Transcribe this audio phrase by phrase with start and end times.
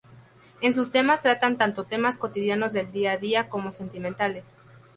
[0.61, 4.45] En sus temas tratan tanto temas cotidianos del día a día, como sentimentales.